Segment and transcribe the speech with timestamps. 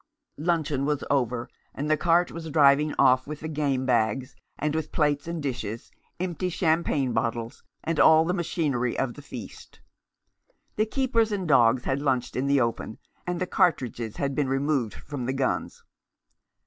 [0.39, 4.91] Luncheon was over, and the cart was driving off with the game bags, and with
[4.91, 9.79] plates and dishes, empty champagne bottles, and all the machinery of the feast.
[10.75, 14.95] The keepers and dogs had lunched in the open, and the cartridges had been removed
[14.95, 15.83] from the guns.